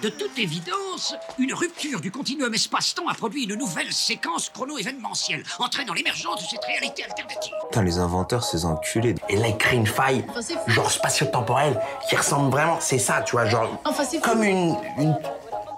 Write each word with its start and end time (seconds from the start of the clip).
De 0.00 0.10
toute 0.10 0.38
évidence, 0.38 1.16
une 1.40 1.52
rupture 1.52 2.00
du 2.00 2.12
continuum 2.12 2.54
espace-temps 2.54 3.08
a 3.08 3.14
produit 3.14 3.46
une 3.46 3.56
nouvelle 3.56 3.92
séquence 3.92 4.48
chrono-événementielle, 4.48 5.42
entraînant 5.58 5.92
l'émergence 5.92 6.40
de 6.40 6.46
cette 6.48 6.64
réalité 6.64 7.02
alternative. 7.02 7.52
Putain, 7.68 7.82
les 7.82 7.98
inventeurs, 7.98 8.44
ces 8.44 8.64
enculés. 8.64 9.16
Et 9.28 9.34
là, 9.34 9.48
ils 9.48 9.56
créent 9.56 9.74
une 9.74 9.88
faille, 9.88 10.24
Enfin, 10.30 10.40
c'est 10.40 10.54
fou. 10.54 10.70
genre 10.70 10.88
spatio-temporelle, 10.88 11.80
qui 12.08 12.14
ressemble 12.14 12.48
vraiment, 12.52 12.76
c'est 12.78 13.00
ça, 13.00 13.22
tu 13.22 13.32
vois, 13.32 13.46
genre, 13.46 13.70
Enfin, 13.84 14.04
c'est 14.08 14.18
fou. 14.18 14.30
comme 14.30 14.44
une, 14.44 14.76
une, 14.98 15.18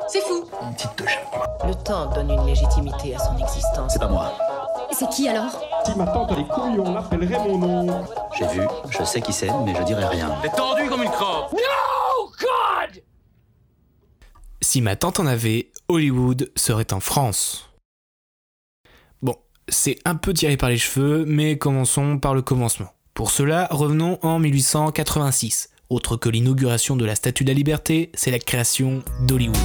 C'est 0.07 0.21
fou. 0.21 0.45
une 0.65 0.75
petite 0.75 0.95
touche. 0.97 1.19
Le 1.67 1.75
temps 1.77 2.05
donne 2.11 2.31
une 2.31 2.45
légitimité 2.45 3.15
à 3.17 3.21
son 3.21 3.39
existence. 3.39 3.91
C'est 3.95 4.01
pas 4.01 4.09
moi. 4.09 4.35
C'est 4.93 5.09
qui 5.09 5.31
alors? 5.31 5.51
Si 5.87 5.95
ma 5.97 6.07
tante 6.07 6.31
a 6.33 6.35
les 6.35 6.45
couilles, 6.47 6.79
on 6.79 6.93
l'appellerait 6.93 7.39
mon 7.39 7.57
nom. 7.85 8.05
J'ai 8.39 8.47
vu, 8.49 8.61
je 8.91 9.03
sais 9.03 9.23
qui 9.23 9.33
c'est, 9.33 9.49
mais 9.65 9.75
je 9.75 9.83
dirai 9.85 10.05
rien. 10.09 10.37
T'es 10.43 10.51
tendu 10.51 10.91
comme 10.91 11.05
une 11.05 11.11
crotte 11.11 11.55
Si 14.71 14.83
ma 14.83 14.95
tante 14.95 15.19
en 15.19 15.27
avait, 15.27 15.73
Hollywood 15.89 16.53
serait 16.55 16.93
en 16.93 17.01
France. 17.01 17.71
Bon, 19.21 19.35
c'est 19.67 19.99
un 20.05 20.15
peu 20.15 20.33
tiré 20.33 20.57
par 20.57 20.69
les 20.69 20.79
cheveux, 20.79 21.25
mais 21.27 21.59
commençons 21.59 22.21
par 22.21 22.37
le 22.37 22.43
commencement. 22.43 22.93
Pour 23.13 23.33
cela, 23.33 23.67
revenons 23.73 24.21
en 24.23 24.39
1886. 24.39 25.71
Autre 25.89 26.17
que 26.17 26.29
l'inauguration 26.29 26.95
de 26.95 27.05
la 27.05 27.17
Statue 27.17 27.43
de 27.43 27.49
la 27.49 27.55
Liberté, 27.55 28.13
c'est 28.15 28.31
la 28.31 28.39
création 28.39 29.03
d'Hollywood. 29.23 29.57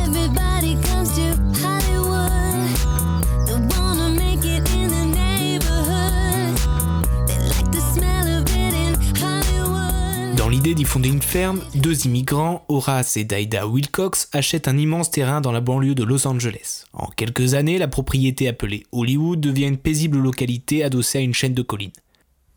Dans 10.45 10.51
l'idée 10.51 10.75
d'y 10.75 10.85
fonder 10.85 11.09
une 11.09 11.23
ferme, 11.23 11.59
deux 11.73 12.05
immigrants, 12.05 12.65
Horace 12.67 13.17
et 13.17 13.23
Daida 13.23 13.65
Wilcox, 13.65 14.29
achètent 14.31 14.67
un 14.67 14.77
immense 14.77 15.09
terrain 15.09 15.41
dans 15.41 15.51
la 15.51 15.59
banlieue 15.59 15.95
de 15.95 16.03
Los 16.03 16.27
Angeles. 16.27 16.83
En 16.93 17.07
quelques 17.07 17.55
années, 17.55 17.79
la 17.79 17.87
propriété 17.87 18.47
appelée 18.47 18.83
Hollywood 18.91 19.39
devient 19.39 19.65
une 19.65 19.79
paisible 19.79 20.19
localité 20.19 20.83
adossée 20.83 21.17
à 21.17 21.21
une 21.21 21.33
chaîne 21.33 21.55
de 21.55 21.63
collines. 21.63 21.93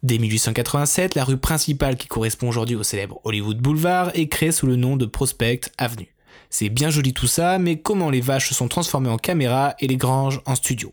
Dès 0.02 0.18
1887, 0.18 1.14
la 1.14 1.24
rue 1.24 1.38
principale 1.38 1.96
qui 1.96 2.08
correspond 2.08 2.50
aujourd'hui 2.50 2.76
au 2.76 2.82
célèbre 2.82 3.22
Hollywood 3.24 3.56
Boulevard 3.56 4.10
est 4.12 4.28
créée 4.28 4.52
sous 4.52 4.66
le 4.66 4.76
nom 4.76 4.98
de 4.98 5.06
Prospect 5.06 5.62
Avenue. 5.78 6.14
C'est 6.50 6.68
bien 6.68 6.90
joli 6.90 7.14
tout 7.14 7.26
ça, 7.26 7.58
mais 7.58 7.78
comment 7.78 8.10
les 8.10 8.20
vaches 8.20 8.50
se 8.50 8.54
sont 8.54 8.68
transformées 8.68 9.08
en 9.08 9.16
caméras 9.16 9.76
et 9.80 9.86
les 9.86 9.96
granges 9.96 10.42
en 10.44 10.56
studio? 10.56 10.92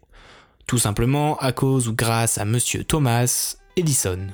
Tout 0.66 0.78
simplement 0.78 1.36
à 1.40 1.52
cause 1.52 1.90
ou 1.90 1.94
grâce 1.94 2.38
à 2.38 2.46
Monsieur 2.46 2.86
Thomas 2.86 3.58
Edison. 3.76 4.28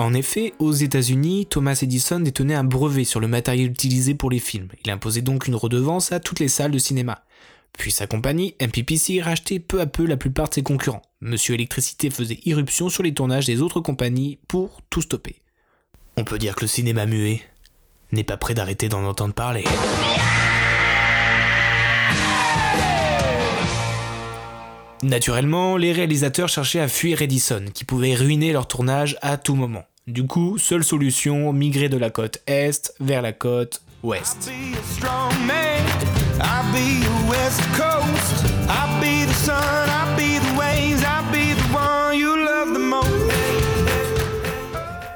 En 0.00 0.14
effet, 0.14 0.54
aux 0.58 0.72
États-Unis, 0.72 1.44
Thomas 1.44 1.78
Edison 1.82 2.20
détenait 2.20 2.54
un 2.54 2.64
brevet 2.64 3.04
sur 3.04 3.20
le 3.20 3.28
matériel 3.28 3.70
utilisé 3.70 4.14
pour 4.14 4.30
les 4.30 4.38
films. 4.38 4.68
Il 4.82 4.90
imposait 4.90 5.20
donc 5.20 5.46
une 5.46 5.54
redevance 5.54 6.10
à 6.10 6.20
toutes 6.20 6.40
les 6.40 6.48
salles 6.48 6.70
de 6.70 6.78
cinéma. 6.78 7.22
Puis 7.74 7.92
sa 7.92 8.06
compagnie, 8.06 8.54
MPPC, 8.62 9.20
rachetait 9.20 9.58
peu 9.58 9.78
à 9.78 9.84
peu 9.84 10.06
la 10.06 10.16
plupart 10.16 10.48
de 10.48 10.54
ses 10.54 10.62
concurrents. 10.62 11.02
Monsieur 11.20 11.54
Électricité 11.54 12.08
faisait 12.08 12.40
irruption 12.46 12.88
sur 12.88 13.02
les 13.02 13.12
tournages 13.12 13.44
des 13.44 13.60
autres 13.60 13.80
compagnies 13.80 14.38
pour 14.48 14.80
tout 14.88 15.02
stopper. 15.02 15.42
On 16.16 16.24
peut 16.24 16.38
dire 16.38 16.56
que 16.56 16.62
le 16.62 16.68
cinéma 16.68 17.04
muet 17.04 17.42
n'est 18.10 18.24
pas 18.24 18.38
prêt 18.38 18.54
d'arrêter 18.54 18.88
d'en 18.88 19.04
entendre 19.04 19.34
parler. 19.34 19.64
Naturellement, 25.02 25.76
les 25.76 25.92
réalisateurs 25.92 26.48
cherchaient 26.48 26.80
à 26.80 26.88
fuir 26.88 27.20
Edison, 27.20 27.66
qui 27.74 27.84
pouvait 27.84 28.14
ruiner 28.14 28.52
leur 28.52 28.66
tournage 28.66 29.18
à 29.20 29.36
tout 29.36 29.54
moment. 29.54 29.84
Du 30.06 30.26
coup, 30.26 30.58
seule 30.58 30.82
solution, 30.82 31.52
migrer 31.52 31.88
de 31.88 31.96
la 31.96 32.10
côte 32.10 32.38
Est 32.46 32.92
vers 33.00 33.22
la 33.22 33.32
côte 33.32 33.82
Ouest. 34.02 34.50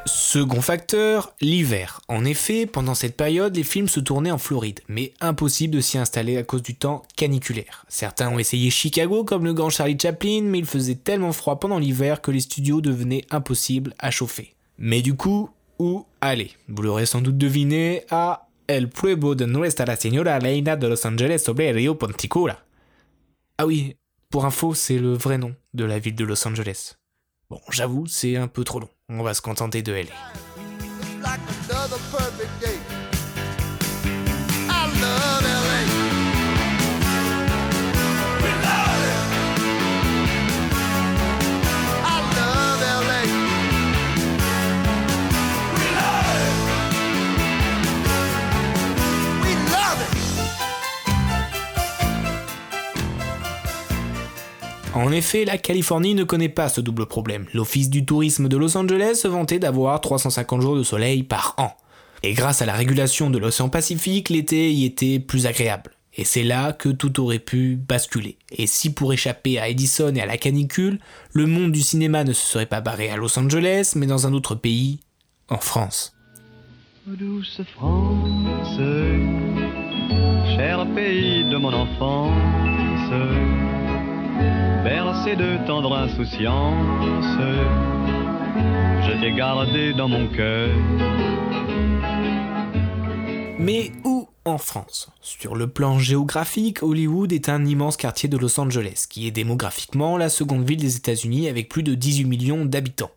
Second 0.07 0.61
facteur, 0.61 1.33
l'hiver. 1.41 2.01
En 2.09 2.25
effet, 2.25 2.67
pendant 2.67 2.95
cette 2.95 3.17
période, 3.17 3.57
les 3.57 3.63
films 3.63 3.89
se 3.89 4.01
tournaient 4.01 4.33
en 4.33 4.39
Floride, 4.39 4.81
mais 4.89 5.13
impossible 5.21 5.75
de 5.77 5.81
s'y 5.81 5.97
installer 5.97 6.37
à 6.37 6.43
cause 6.43 6.63
du 6.63 6.75
temps 6.75 7.03
caniculaire. 7.17 7.87
Certains 7.89 8.31
ont 8.31 8.41
essayé 8.41 8.69
Chicago 8.71 9.25
comme 9.25 9.45
le 9.45 9.55
grand 9.55 9.71
Charlie 9.71 9.97
Chaplin, 9.97 10.43
mais 10.43 10.59
il 10.59 10.67
faisait 10.67 10.97
tellement 10.97 11.33
froid 11.33 11.61
pendant 11.61 11.79
l'hiver 11.79 12.21
que 12.21 12.33
les 12.33 12.41
studios 12.41 12.81
devenaient 12.81 13.25
impossibles 13.31 13.95
à 14.01 14.11
chauffer. 14.11 14.54
Mais 14.79 15.03
du 15.03 15.15
coup, 15.15 15.51
où 15.79 16.05
aller? 16.21 16.53
Vous 16.69 16.83
l'aurez 16.83 17.07
sans 17.07 17.21
doute 17.21 17.39
deviné 17.39 18.05
à 18.11 18.49
El 18.67 18.89
Pueblo 18.89 19.35
de 19.35 19.45
Nuestra 19.45 19.97
Señora 19.97 20.39
Reina 20.39 20.77
de 20.77 20.87
Los 20.87 21.07
Angeles 21.07 21.39
sobre 21.39 21.69
el 21.69 21.77
Rio 21.77 21.97
Ponticula. 21.97 22.65
Ah 23.59 23.67
oui, 23.67 23.97
pour 24.31 24.45
info, 24.47 24.75
c'est 24.75 24.99
le 24.99 25.13
vrai 25.15 25.39
nom 25.39 25.55
de 25.75 25.85
la 25.85 25.99
ville 25.99 26.15
de 26.15 26.25
Los 26.25 26.47
Angeles. 26.47 26.95
Bon, 27.51 27.61
j'avoue, 27.71 28.07
c'est 28.07 28.37
un 28.37 28.49
peu 28.49 28.65
trop 28.65 28.81
long. 28.81 28.89
On 29.09 29.23
va 29.23 29.35
se 29.35 29.43
contenter 29.43 29.83
de 29.83 29.93
LA. 29.93 30.13
En 54.95 55.11
effet, 55.11 55.45
la 55.45 55.59
Californie 55.59 56.15
ne 56.15 56.23
connaît 56.23 56.49
pas 56.49 56.69
ce 56.69 56.81
double 56.81 57.07
problème. 57.07 57.47
L'Office 57.53 57.91
du 57.91 58.05
tourisme 58.05 58.49
de 58.49 58.57
Los 58.57 58.77
Angeles 58.77 59.17
se 59.17 59.29
vantait 59.29 59.59
d'avoir 59.59 60.01
350 60.01 60.61
jours 60.61 60.77
de 60.77 60.85
soleil 60.85 61.25
par 61.25 61.55
an. 61.59 61.73
Et 62.23 62.33
grâce 62.33 62.63
à 62.63 62.67
la 62.67 62.75
régulation 62.75 63.29
de 63.29 63.39
l'océan 63.39 63.69
Pacifique, 63.69 64.29
l'été 64.31 64.73
y 64.73 64.85
était 64.85 65.19
plus 65.19 65.47
agréable. 65.47 65.91
Et 66.17 66.25
c'est 66.25 66.45
là 66.45 66.73
que 66.73 66.89
tout 66.89 67.21
aurait 67.21 67.41
pu 67.41 67.77
basculer. 67.77 68.39
Et 68.53 68.69
si 68.69 68.95
pour 68.95 69.13
échapper 69.13 69.59
à 69.59 69.69
Edison 69.69 70.15
et 70.15 70.21
à 70.21 70.27
la 70.27 70.39
canicule, 70.39 71.01
le 71.33 71.47
monde 71.47 71.73
du 71.73 71.81
cinéma 71.81 72.23
ne 72.23 72.33
se 72.33 72.47
serait 72.47 72.67
pas 72.67 72.81
barré 72.81 73.11
à 73.11 73.17
Los 73.17 73.37
Angeles, 73.37 73.95
mais 73.97 74.07
dans 74.07 74.29
un 74.29 74.33
autre 74.33 74.55
pays, 74.55 75.01
en 75.49 75.59
France. 75.59 76.15
Douce 77.07 77.61
France, 77.75 78.79
cher 80.57 80.87
pays 80.95 81.51
de 81.51 81.57
mon 81.57 81.73
enfance, 81.73 82.33
bercé 84.85 85.37
de 85.37 85.67
tendre 85.67 85.95
insouciance, 85.95 87.39
je 89.07 89.21
t'ai 89.21 89.33
gardé 89.33 89.93
dans 89.95 90.09
mon 90.09 90.29
cœur. 90.29 90.71
Mais 93.59 93.93
où 94.05 94.29
en 94.45 94.59
France? 94.59 95.09
Sur 95.23 95.57
le 95.57 95.69
plan 95.69 95.99
géographique, 95.99 96.83
Hollywood 96.83 97.33
est 97.33 97.49
un 97.49 97.65
immense 97.65 97.97
quartier 97.97 98.29
de 98.29 98.37
Los 98.37 98.61
Angeles, 98.61 99.07
qui 99.09 99.27
est 99.27 99.31
démographiquement 99.31 100.19
la 100.19 100.29
seconde 100.29 100.69
ville 100.69 100.81
des 100.81 100.97
États-Unis 100.97 101.49
avec 101.49 101.71
plus 101.71 101.83
de 101.83 101.95
18 101.95 102.25
millions 102.25 102.65
d'habitants. 102.67 103.13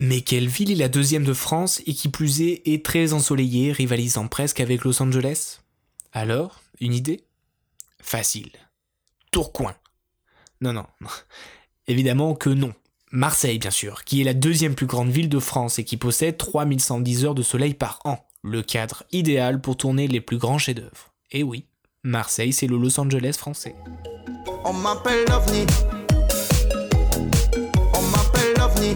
Mais 0.00 0.22
quelle 0.22 0.48
ville 0.48 0.72
est 0.72 0.76
la 0.76 0.88
deuxième 0.88 1.24
de 1.24 1.32
France 1.32 1.80
et 1.86 1.94
qui 1.94 2.08
plus 2.08 2.42
est 2.42 2.62
est 2.66 2.84
très 2.84 3.12
ensoleillée, 3.12 3.70
rivalisant 3.70 4.26
presque 4.26 4.58
avec 4.58 4.82
Los 4.84 5.00
Angeles? 5.00 5.60
Alors, 6.12 6.60
une 6.80 6.94
idée? 6.94 7.22
Facile. 8.00 8.50
Tourcoing. 9.30 9.74
Non, 10.64 10.72
non. 10.72 10.86
Évidemment 11.88 12.34
que 12.34 12.48
non. 12.48 12.72
Marseille, 13.12 13.58
bien 13.58 13.70
sûr, 13.70 14.02
qui 14.04 14.22
est 14.22 14.24
la 14.24 14.32
deuxième 14.32 14.74
plus 14.74 14.86
grande 14.86 15.10
ville 15.10 15.28
de 15.28 15.38
France 15.38 15.78
et 15.78 15.84
qui 15.84 15.98
possède 15.98 16.38
3110 16.38 17.26
heures 17.26 17.34
de 17.34 17.42
soleil 17.42 17.74
par 17.74 18.00
an. 18.04 18.26
Le 18.42 18.62
cadre 18.62 19.04
idéal 19.12 19.60
pour 19.60 19.76
tourner 19.76 20.08
les 20.08 20.22
plus 20.22 20.38
grands 20.38 20.56
chefs-d'œuvre. 20.56 21.12
Et 21.32 21.42
oui, 21.42 21.66
Marseille, 22.02 22.54
c'est 22.54 22.66
le 22.66 22.78
Los 22.78 22.98
Angeles 22.98 23.36
français. 23.38 23.74
On 24.64 24.72
m'appelle 24.72 25.26
l'OVNI. 25.28 25.66
On 27.92 28.02
m'appelle 28.10 28.54
l'OVNI. 28.56 28.94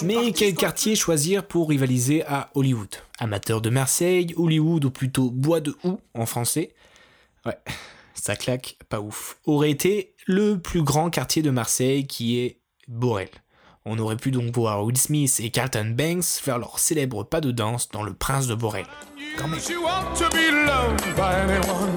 Mais 0.00 0.32
quel 0.32 0.54
quartier 0.54 0.96
choisir 0.96 1.46
pour 1.46 1.68
rivaliser 1.68 2.24
à 2.24 2.50
Hollywood? 2.54 2.88
Amateur 3.18 3.60
de 3.60 3.70
Marseille, 3.70 4.32
Hollywood 4.36 4.84
ou 4.86 4.90
plutôt 4.90 5.30
Bois 5.30 5.60
de 5.60 5.76
Houx 5.84 6.00
en 6.14 6.26
français? 6.26 6.74
Ouais, 7.44 7.58
ça 8.14 8.34
claque 8.36 8.76
pas 8.88 9.00
ouf. 9.00 9.38
Aurait 9.44 9.70
été 9.70 10.14
le 10.26 10.58
plus 10.58 10.82
grand 10.82 11.10
quartier 11.10 11.42
de 11.42 11.50
Marseille 11.50 12.06
qui 12.06 12.38
est 12.38 12.58
Borel. 12.88 13.28
On 13.84 13.98
aurait 13.98 14.16
pu 14.16 14.30
donc 14.30 14.54
voir 14.54 14.84
Will 14.84 14.96
Smith 14.96 15.40
et 15.40 15.50
Carlton 15.50 15.94
Banks 15.96 16.24
faire 16.24 16.58
leur 16.58 16.78
célèbre 16.78 17.24
pas 17.24 17.40
de 17.40 17.50
danse 17.50 17.88
dans 17.90 18.02
Le 18.02 18.14
Prince 18.14 18.46
de 18.46 18.54
Borel. 18.54 18.86
Quand 19.36 19.48
même. 19.48 19.60
You 19.68 19.82
want 19.82 20.14
to 20.16 20.28
be 20.30 20.50
loved 20.66 21.16
by 21.16 21.34
anyone. 21.34 21.92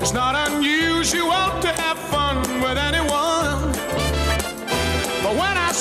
It's 0.00 0.12
not 0.12 0.34
unusual 0.48 1.58
to 1.62 1.68
have 1.68 1.98
fun 2.10 2.36
with 2.60 2.76
anyone. 2.76 3.03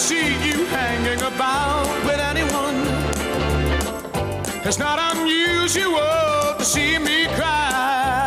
But 0.04 0.12
when 0.12 0.20
I 0.20 0.20
see 0.20 0.50
you 0.50 0.66
hanging 0.66 1.22
about 1.22 1.88
with 2.04 2.20
anyone, 2.20 2.84
it's 4.66 4.78
not 4.78 5.00
unusual 5.14 6.58
to 6.58 6.64
see 6.64 7.00
me 7.00 7.28
cry. 7.36 8.26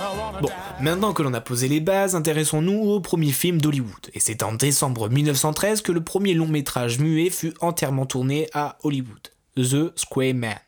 I 0.00 0.18
wanna 0.18 0.40
Bon, 0.40 0.50
maintenant 0.80 1.12
que 1.12 1.22
l'on 1.22 1.34
a 1.34 1.40
posé 1.40 1.68
les 1.68 1.80
bases, 1.80 2.14
intéressons-nous 2.14 2.82
au 2.90 3.00
premier 3.00 3.32
film 3.32 3.60
d'Hollywood. 3.60 4.10
Et 4.12 4.20
c'est 4.20 4.42
en 4.42 4.52
décembre 4.52 5.08
1913 5.08 5.82
que 5.82 5.92
le 5.92 6.02
premier 6.02 6.34
long 6.34 6.48
métrage 6.48 6.98
muet 6.98 7.30
fut 7.30 7.54
entièrement 7.60 8.06
tourné 8.06 8.48
à 8.52 8.78
Hollywood, 8.82 9.32
The 9.56 9.96
Square 9.98 10.34
Man. 10.34 10.58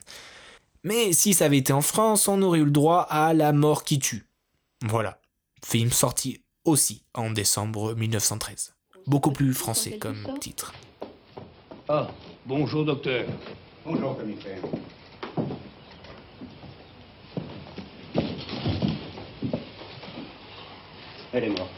Mais 0.85 1.13
si 1.13 1.35
ça 1.35 1.47
avait 1.47 1.59
été 1.59 1.73
en 1.73 1.83
France, 1.83 2.29
on 2.29 2.41
aurait 2.43 2.61
eu 2.61 2.65
le 2.65 2.71
droit 2.71 3.07
à 3.11 3.35
La 3.35 3.53
mort 3.53 3.85
qui 3.85 3.99
tue. 3.99 4.27
Voilà, 4.85 5.21
film 5.65 5.91
sorti 5.91 6.43
aussi 6.65 7.05
en 7.15 7.31
décembre 7.31 7.95
1913. 7.95 8.76
Beaucoup 9.07 9.31
plus 9.31 9.55
français 9.55 9.99
comme 9.99 10.17
titre. 10.41 10.75
Ah, 11.89 12.09
bonjour 12.45 12.85
docteur. 12.85 13.25
Bonjour, 13.85 14.19
commissaire. 14.19 14.59
Elle 21.33 21.45
est 21.45 21.49
morte. 21.51 21.71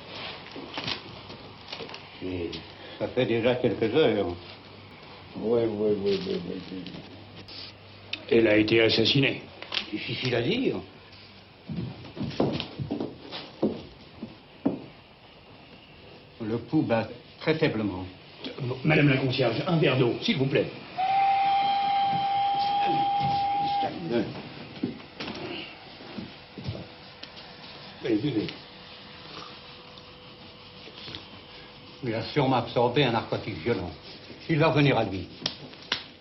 Et 2.24 2.50
ça 2.98 3.08
fait 3.08 3.26
déjà 3.26 3.56
quelques 3.56 3.94
heures. 3.94 4.34
Oui, 5.36 5.60
oui, 5.66 5.90
oui, 6.02 6.20
oui, 6.26 6.40
oui. 6.72 6.82
Elle 8.30 8.48
a 8.48 8.56
été 8.56 8.80
assassinée. 8.80 9.42
Difficile 9.92 10.34
à 10.34 10.40
dire. 10.40 10.76
Pouls 16.68 16.82
bat 16.82 17.08
très 17.40 17.54
faiblement. 17.54 18.04
Madame 18.84 19.08
la 19.08 19.16
concierge, 19.16 19.62
un 19.66 19.76
verre 19.78 19.96
d'eau, 19.98 20.14
s'il 20.22 20.36
vous 20.36 20.46
plaît. 20.46 20.66
Il 32.04 32.14
a 32.14 32.22
sûrement 32.32 32.56
absorbé 32.56 33.04
un 33.04 33.12
narcotique 33.12 33.58
violent. 33.58 33.90
Il 34.48 34.58
va 34.58 34.68
revenir 34.68 34.96
à 34.96 35.04
lui. 35.04 35.28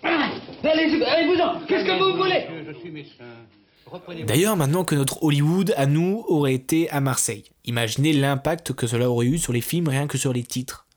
Allez, 0.03 1.01
allez-vous-en 1.03 1.59
Qu'est-ce 1.67 1.85
que 1.85 1.91
vous 1.91 2.17
voulez? 2.17 2.45
Monsieur, 2.49 2.73
je 2.73 2.79
suis 2.79 2.91
médecin. 2.91 3.25
D'ailleurs, 4.25 4.57
maintenant 4.57 4.83
que 4.83 4.95
notre 4.95 5.23
Hollywood 5.23 5.73
à 5.77 5.85
nous 5.85 6.25
aurait 6.27 6.53
été 6.53 6.89
à 6.89 7.01
Marseille, 7.01 7.51
imaginez 7.65 8.13
l'impact 8.13 8.73
que 8.73 8.87
cela 8.87 9.09
aurait 9.09 9.27
eu 9.27 9.37
sur 9.37 9.53
les 9.53 9.61
films 9.61 9.87
rien 9.87 10.07
que 10.07 10.17
sur 10.17 10.33
les 10.33 10.43
titres. 10.43 10.87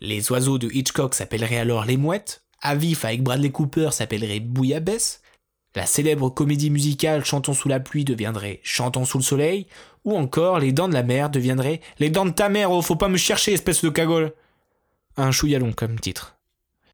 Les 0.00 0.30
oiseaux 0.30 0.58
de 0.58 0.68
Hitchcock 0.70 1.14
s'appelleraient 1.14 1.58
alors 1.58 1.84
Les 1.84 1.96
Mouettes, 1.96 2.42
Avif 2.60 3.04
avec 3.04 3.22
Bradley 3.22 3.50
Cooper 3.50 3.90
s'appellerait 3.92 4.40
Bouillabaisse, 4.40 5.22
la 5.76 5.86
célèbre 5.86 6.30
comédie 6.30 6.70
musicale 6.70 7.24
Chantons 7.24 7.52
sous 7.52 7.68
la 7.68 7.80
pluie 7.80 8.04
deviendrait 8.04 8.60
Chantons 8.62 9.04
sous 9.04 9.18
le 9.18 9.24
soleil, 9.24 9.66
ou 10.04 10.16
encore 10.16 10.60
Les 10.60 10.72
Dents 10.72 10.88
de 10.88 10.94
la 10.94 11.02
Mer 11.02 11.30
deviendraient 11.30 11.80
Les 11.98 12.10
Dents 12.10 12.26
de 12.26 12.30
ta 12.30 12.48
mère, 12.48 12.70
oh 12.70 12.80
faut 12.80 12.96
pas 12.96 13.08
me 13.08 13.16
chercher 13.16 13.52
espèce 13.52 13.84
de 13.84 13.90
cagole. 13.90 14.32
Un 15.16 15.32
chouïa 15.32 15.58
long 15.58 15.72
comme 15.72 15.98
titre. 15.98 16.36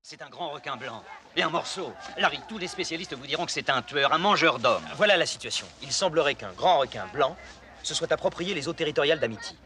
C'est 0.03 0.23
un 0.23 0.31
grand 0.31 0.51
requin 0.51 0.77
blanc. 0.77 1.03
Et 1.37 1.43
un 1.43 1.49
morceau. 1.50 1.93
Larry, 2.19 2.41
tous 2.49 2.59
les 2.59 2.67
spécialistes 2.67 3.15
vous 3.15 3.27
diront 3.27 3.47
que 3.47 3.53
c'est 3.53 3.71
un 3.71 3.82
tueur, 3.82 4.12
un 4.12 4.19
mangeur 4.19 4.59
d'hommes. 4.59 4.82
Voilà 4.97 5.17
la 5.17 5.27
situation. 5.27 5.67
Il 5.82 5.93
semblerait 5.93 6.35
qu'un 6.35 6.53
grand 6.56 6.79
requin 6.79 7.06
blanc 7.12 7.37
se 7.82 7.94
soit 7.94 8.11
approprié 8.12 8.53
les 8.53 8.67
eaux 8.69 8.73
territoriales 8.73 9.21
d'Amity. 9.21 9.56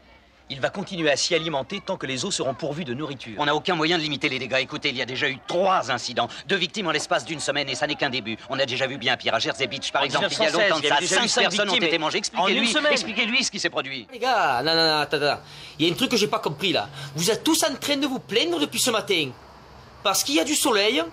Il 0.51 0.61
va 0.61 0.69
continuer 0.69 1.09
à 1.09 1.17
s'y 1.17 1.33
alimenter 1.33 1.81
tant 1.83 1.97
que 1.97 2.05
les 2.05 2.23
eaux 2.23 2.29
seront 2.29 2.53
pourvues 2.53 2.85
de 2.85 2.93
nourriture. 2.93 3.33
On 3.39 3.47
n'a 3.47 3.55
aucun 3.55 3.73
moyen 3.73 3.97
de 3.97 4.03
limiter 4.03 4.29
les 4.29 4.37
dégâts. 4.37 4.59
Écoutez, 4.59 4.89
il 4.89 4.95
y 4.95 5.01
a 5.01 5.05
déjà 5.05 5.27
eu 5.27 5.39
trois 5.47 5.89
incidents. 5.89 6.27
Deux 6.47 6.55
victimes 6.55 6.85
en 6.85 6.91
l'espace 6.91 7.25
d'une 7.25 7.39
semaine 7.39 7.67
et 7.67 7.73
ça 7.73 7.87
n'est 7.87 7.95
qu'un 7.95 8.11
début. 8.11 8.37
On 8.51 8.59
a 8.59 8.65
déjà 8.67 8.85
vu 8.85 8.99
bien 8.99 9.17
pire 9.17 9.33
à 9.33 9.39
Jersey 9.39 9.65
Beach, 9.65 9.91
par 9.91 10.03
En 10.03 10.05
exemple, 10.05 10.27
il 10.29 10.37
y 10.37 10.45
a 10.45 10.51
1916, 10.51 10.69
longtemps 10.69 10.79
de 10.81 11.01
il 11.01 11.03
y 11.03 11.07
ça. 11.07 11.15
Cinq 11.15 11.27
cinq 11.29 11.41
personnes 11.41 11.69
ont 11.69 11.71
victimes, 11.71 11.87
été 11.87 11.97
mangées. 11.97 12.17
en 12.17 12.19
Expliquez-lui 12.19 12.59
une 12.59 12.67
semaine. 12.67 12.91
expliquez-lui 12.91 13.43
ce 13.43 13.49
qui 13.49 13.59
s'est 13.59 13.71
produit. 13.71 14.07
Les 14.13 14.19
gars, 14.19 14.61
non, 14.63 14.75
non, 14.75 14.87
non, 14.87 14.99
attends, 14.99 15.17
attends. 15.17 15.41
Il 15.79 15.87
y 15.87 15.89
a 15.89 15.91
un 15.91 15.95
truc 15.97 16.11
que 16.11 16.17
j'ai 16.17 16.27
pas 16.27 16.37
compris 16.39 16.73
là. 16.73 16.89
Vous 17.15 17.31
êtes 17.31 17.43
tous 17.43 17.63
en 17.63 17.73
train 17.73 17.97
de 17.97 18.05
vous 18.05 18.19
plaindre 18.19 18.59
depuis 18.59 18.79
ce 18.79 18.91
matin. 18.91 19.31
Parce 20.03 20.23
qu'il 20.23 20.35
y 20.35 20.39
a 20.39 20.43
du 20.43 20.53
soleil 20.53 21.03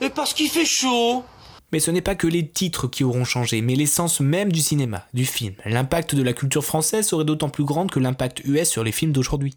et 0.00 0.10
parce 0.10 0.34
qu'il 0.34 0.48
fait 0.48 0.64
chaud. 0.64 1.24
Mais 1.72 1.80
ce 1.80 1.90
n'est 1.90 2.00
pas 2.00 2.16
que 2.16 2.26
les 2.26 2.48
titres 2.48 2.88
qui 2.88 3.04
auront 3.04 3.24
changé, 3.24 3.60
mais 3.60 3.76
l'essence 3.76 4.20
même 4.20 4.50
du 4.50 4.60
cinéma, 4.60 5.06
du 5.14 5.24
film. 5.24 5.54
L'impact 5.64 6.14
de 6.14 6.22
la 6.22 6.32
culture 6.32 6.64
française 6.64 7.06
serait 7.06 7.24
d'autant 7.24 7.48
plus 7.48 7.64
grande 7.64 7.90
que 7.90 8.00
l'impact 8.00 8.42
US 8.44 8.68
sur 8.68 8.82
les 8.82 8.92
films 8.92 9.12
d'aujourd'hui. 9.12 9.56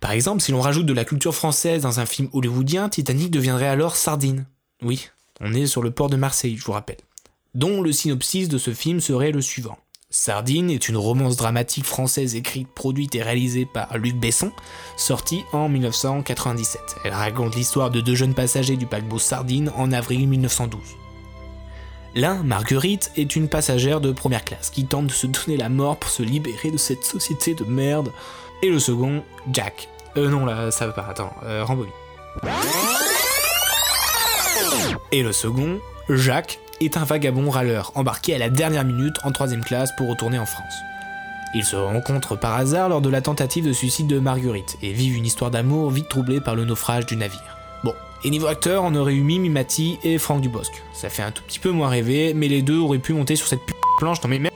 Par 0.00 0.10
exemple, 0.10 0.42
si 0.42 0.52
l'on 0.52 0.60
rajoute 0.60 0.86
de 0.86 0.92
la 0.92 1.04
culture 1.04 1.34
française 1.34 1.82
dans 1.82 1.98
un 1.98 2.06
film 2.06 2.28
hollywoodien, 2.32 2.90
Titanic 2.90 3.30
deviendrait 3.30 3.68
alors 3.68 3.96
Sardine. 3.96 4.44
Oui, 4.82 5.08
on 5.40 5.54
est 5.54 5.66
sur 5.66 5.82
le 5.82 5.90
port 5.90 6.10
de 6.10 6.16
Marseille, 6.16 6.56
je 6.58 6.64
vous 6.64 6.72
rappelle. 6.72 6.98
Dont 7.54 7.80
le 7.80 7.92
synopsis 7.92 8.48
de 8.48 8.58
ce 8.58 8.74
film 8.74 9.00
serait 9.00 9.32
le 9.32 9.40
suivant. 9.40 9.78
Sardine 10.16 10.70
est 10.70 10.88
une 10.88 10.96
romance 10.96 11.34
dramatique 11.34 11.84
française 11.84 12.36
écrite, 12.36 12.68
produite 12.68 13.16
et 13.16 13.22
réalisée 13.24 13.66
par 13.66 13.98
Luc 13.98 14.14
Besson, 14.14 14.52
sortie 14.96 15.44
en 15.52 15.68
1997. 15.68 16.80
Elle 17.02 17.12
raconte 17.12 17.56
l'histoire 17.56 17.90
de 17.90 18.00
deux 18.00 18.14
jeunes 18.14 18.32
passagers 18.32 18.76
du 18.76 18.86
paquebot 18.86 19.18
Sardine 19.18 19.72
en 19.76 19.90
avril 19.90 20.28
1912. 20.28 20.80
L'un, 22.14 22.44
Marguerite, 22.44 23.10
est 23.16 23.34
une 23.34 23.48
passagère 23.48 24.00
de 24.00 24.12
première 24.12 24.44
classe 24.44 24.70
qui 24.70 24.86
tente 24.86 25.08
de 25.08 25.12
se 25.12 25.26
donner 25.26 25.56
la 25.56 25.68
mort 25.68 25.96
pour 25.96 26.10
se 26.10 26.22
libérer 26.22 26.70
de 26.70 26.76
cette 26.76 27.04
société 27.04 27.54
de 27.54 27.64
merde. 27.64 28.12
Et 28.62 28.70
le 28.70 28.78
second, 28.78 29.24
Jack. 29.52 29.88
Euh 30.16 30.28
non 30.28 30.46
là, 30.46 30.70
ça 30.70 30.86
va 30.86 30.92
pas, 30.92 31.08
attends, 31.10 31.34
euh. 31.42 31.66
Et 35.10 35.24
le 35.24 35.32
second, 35.32 35.80
Jacques, 36.08 36.60
est 36.80 36.96
un 36.96 37.04
vagabond 37.04 37.50
râleur 37.50 37.92
embarqué 37.94 38.34
à 38.34 38.38
la 38.38 38.50
dernière 38.50 38.84
minute 38.84 39.16
en 39.24 39.32
troisième 39.32 39.64
classe 39.64 39.90
pour 39.96 40.08
retourner 40.08 40.38
en 40.38 40.46
France. 40.46 40.74
Ils 41.54 41.64
se 41.64 41.76
rencontrent 41.76 42.36
par 42.36 42.54
hasard 42.54 42.88
lors 42.88 43.00
de 43.00 43.08
la 43.08 43.20
tentative 43.20 43.64
de 43.64 43.72
suicide 43.72 44.08
de 44.08 44.18
Marguerite 44.18 44.76
et 44.82 44.92
vivent 44.92 45.16
une 45.16 45.26
histoire 45.26 45.52
d'amour 45.52 45.90
vite 45.90 46.08
troublée 46.08 46.40
par 46.40 46.56
le 46.56 46.64
naufrage 46.64 47.06
du 47.06 47.16
navire. 47.16 47.56
Bon, 47.84 47.94
et 48.24 48.30
niveau 48.30 48.48
acteur, 48.48 48.82
on 48.82 48.94
aurait 48.96 49.14
eu 49.14 49.22
Mimi 49.22 49.48
Mati 49.48 49.98
et 50.02 50.18
Franck 50.18 50.40
Dubosc. 50.40 50.72
Ça 50.92 51.10
fait 51.10 51.22
un 51.22 51.30
tout 51.30 51.44
petit 51.44 51.60
peu 51.60 51.70
moins 51.70 51.88
rêver, 51.88 52.34
mais 52.34 52.48
les 52.48 52.62
deux 52.62 52.78
auraient 52.78 52.98
pu 52.98 53.12
monter 53.12 53.36
sur 53.36 53.46
cette 53.46 53.60
planche 53.98 54.20
dans 54.20 54.28
mes 54.28 54.40
merde. 54.40 54.54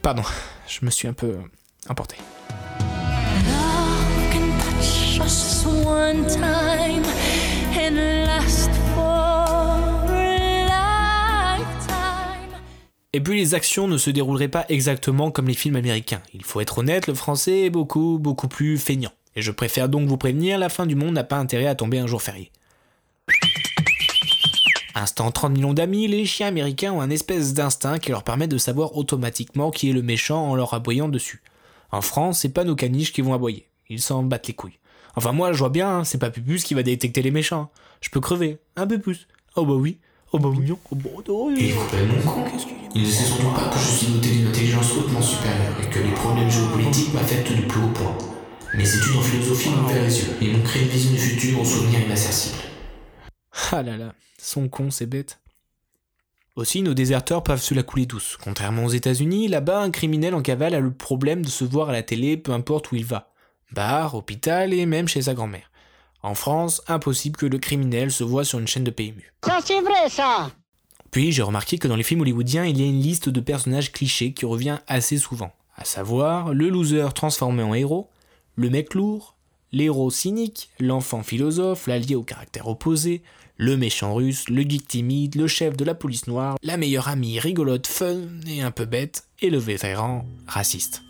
Pardon, 0.00 0.22
je 0.66 0.84
me 0.84 0.90
suis 0.90 1.06
un 1.06 1.12
peu 1.12 1.36
emporté. 1.88 2.16
One 5.86 6.26
time 6.26 7.02
Et 13.14 13.20
puis 13.20 13.38
les 13.38 13.54
actions 13.54 13.88
ne 13.88 13.98
se 13.98 14.08
dérouleraient 14.08 14.48
pas 14.48 14.64
exactement 14.70 15.30
comme 15.30 15.46
les 15.46 15.54
films 15.54 15.76
américains. 15.76 16.22
Il 16.32 16.44
faut 16.44 16.60
être 16.60 16.78
honnête, 16.78 17.06
le 17.06 17.14
français 17.14 17.62
est 17.62 17.70
beaucoup, 17.70 18.18
beaucoup 18.18 18.48
plus 18.48 18.78
feignant. 18.78 19.12
Et 19.36 19.42
je 19.42 19.50
préfère 19.50 19.88
donc 19.88 20.08
vous 20.08 20.16
prévenir, 20.16 20.58
la 20.58 20.70
fin 20.70 20.86
du 20.86 20.94
monde 20.94 21.14
n'a 21.14 21.24
pas 21.24 21.36
intérêt 21.36 21.66
à 21.66 21.74
tomber 21.74 21.98
un 21.98 22.06
jour 22.06 22.22
férié. 22.22 22.50
Instant 24.94 25.30
30 25.30 25.52
millions 25.52 25.74
d'amis, 25.74 26.08
les 26.08 26.24
chiens 26.24 26.48
américains 26.48 26.92
ont 26.92 27.00
un 27.00 27.10
espèce 27.10 27.54
d'instinct 27.54 27.98
qui 27.98 28.10
leur 28.10 28.24
permet 28.24 28.48
de 28.48 28.58
savoir 28.58 28.96
automatiquement 28.96 29.70
qui 29.70 29.90
est 29.90 29.94
le 29.94 30.02
méchant 30.02 30.48
en 30.48 30.54
leur 30.54 30.74
aboyant 30.74 31.08
dessus. 31.08 31.42
En 31.90 32.00
France, 32.00 32.40
c'est 32.40 32.52
pas 32.52 32.64
nos 32.64 32.76
caniches 32.76 33.12
qui 33.12 33.20
vont 33.20 33.34
aboyer. 33.34 33.68
Ils 33.88 34.00
s'en 34.00 34.22
battent 34.22 34.48
les 34.48 34.54
couilles. 34.54 34.78
Enfin 35.16 35.32
moi, 35.32 35.52
je 35.52 35.58
vois 35.58 35.68
bien, 35.68 35.98
hein, 35.98 36.04
c'est 36.04 36.18
pas 36.18 36.30
Pupus 36.30 36.64
qui 36.64 36.74
va 36.74 36.82
détecter 36.82 37.22
les 37.22 37.30
méchants. 37.30 37.70
Je 38.00 38.10
peux 38.10 38.20
crever, 38.20 38.58
un 38.76 38.86
peu 38.86 38.98
plus. 38.98 39.28
Oh 39.56 39.66
bah 39.66 39.74
oui, 39.74 39.98
oh 40.32 40.38
bah 40.38 40.48
mignon, 40.48 40.78
oh 40.90 40.94
bah 40.94 41.10
oh, 41.28 41.52
Il 41.56 41.70
est 41.70 41.74
complètement 41.74 42.32
con. 42.32 42.44
Il 42.94 43.02
ne 43.02 43.06
sait 43.06 43.24
surtout 43.24 43.50
pas 43.54 43.68
que 43.68 43.78
je 43.78 43.84
suis 43.84 44.12
doté 44.12 44.30
d'une 44.30 44.48
intelligence 44.48 44.96
hautement 44.96 45.22
supérieure 45.22 45.76
et 45.82 45.90
que 45.90 45.98
les 45.98 46.12
problèmes 46.12 46.50
géopolitiques 46.50 47.12
m'affectent 47.14 47.52
du 47.52 47.62
plus 47.62 47.80
haut 47.80 47.88
point. 47.88 48.16
Mes 48.74 48.88
études 48.88 49.16
en 49.16 49.20
philosophie 49.20 49.68
m'ont 49.70 49.84
ouvert 49.84 50.02
les 50.02 50.18
yeux 50.18 50.36
et 50.40 50.50
m'ont 50.50 50.62
créé 50.62 50.82
une 50.82 50.88
vision 50.88 51.12
du 51.12 51.18
futur 51.18 51.60
aux 51.60 51.64
souvenirs 51.64 52.00
inaccessibles. 52.06 52.62
Ah 53.70 53.82
là 53.82 53.96
là, 53.96 54.14
sont 54.38 54.68
cons, 54.68 54.90
c'est 54.90 55.06
bête. 55.06 55.38
Aussi, 56.54 56.82
nos 56.82 56.92
déserteurs 56.92 57.42
peuvent 57.42 57.62
se 57.62 57.74
la 57.74 57.82
couler 57.82 58.04
douce. 58.04 58.36
Contrairement 58.42 58.84
aux 58.84 58.90
États-Unis, 58.90 59.48
là-bas, 59.48 59.80
un 59.80 59.90
criminel 59.90 60.34
en 60.34 60.42
cavale 60.42 60.74
a 60.74 60.80
le 60.80 60.92
problème 60.92 61.42
de 61.42 61.48
se 61.48 61.64
voir 61.64 61.88
à 61.88 61.92
la 61.92 62.02
télé 62.02 62.36
peu 62.36 62.52
importe 62.52 62.92
où 62.92 62.96
il 62.96 63.06
va. 63.06 63.31
Bar, 63.72 64.14
hôpital 64.14 64.72
et 64.72 64.86
même 64.86 65.08
chez 65.08 65.22
sa 65.22 65.34
grand-mère. 65.34 65.70
En 66.22 66.34
France, 66.34 66.82
impossible 66.86 67.36
que 67.36 67.46
le 67.46 67.58
criminel 67.58 68.12
se 68.12 68.22
voit 68.22 68.44
sur 68.44 68.58
une 68.58 68.68
chaîne 68.68 68.84
de 68.84 68.90
PMU. 68.90 69.32
Ça, 69.44 69.58
c'est 69.64 69.80
vrai, 69.80 70.08
ça 70.08 70.50
Puis 71.10 71.32
j'ai 71.32 71.42
remarqué 71.42 71.78
que 71.78 71.88
dans 71.88 71.96
les 71.96 72.04
films 72.04 72.20
hollywoodiens, 72.20 72.64
il 72.64 72.78
y 72.78 72.84
a 72.84 72.86
une 72.86 73.02
liste 73.02 73.28
de 73.28 73.40
personnages 73.40 73.90
clichés 73.92 74.32
qui 74.32 74.46
revient 74.46 74.78
assez 74.86 75.18
souvent. 75.18 75.52
à 75.74 75.84
savoir 75.84 76.52
le 76.52 76.68
loser 76.68 77.08
transformé 77.14 77.62
en 77.62 77.74
héros, 77.74 78.08
le 78.56 78.68
mec 78.68 78.94
lourd, 78.94 79.36
l'héros 79.72 80.10
cynique, 80.10 80.70
l'enfant 80.78 81.22
philosophe, 81.22 81.86
l'allié 81.86 82.14
au 82.14 82.22
caractère 82.22 82.68
opposé, 82.68 83.22
le 83.56 83.76
méchant 83.76 84.14
russe, 84.14 84.48
le 84.48 84.62
geek 84.62 84.86
timide, 84.86 85.34
le 85.34 85.46
chef 85.46 85.76
de 85.76 85.84
la 85.84 85.94
police 85.94 86.26
noire, 86.26 86.56
la 86.62 86.76
meilleure 86.76 87.08
amie 87.08 87.38
rigolote, 87.38 87.86
fun 87.86 88.20
et 88.46 88.60
un 88.62 88.70
peu 88.70 88.84
bête, 88.84 89.24
et 89.40 89.50
le 89.50 89.58
vétéran 89.58 90.26
raciste. 90.46 91.02